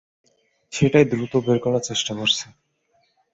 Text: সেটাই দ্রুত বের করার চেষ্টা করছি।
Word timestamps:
সেটাই 0.73 1.05
দ্রুত 1.11 1.33
বের 1.45 1.57
করার 1.65 1.83
চেষ্টা 1.89 2.13
করছি। 2.19 2.45